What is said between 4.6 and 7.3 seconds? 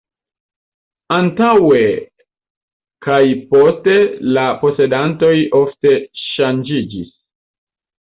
posedantoj ofte ŝanĝiĝis.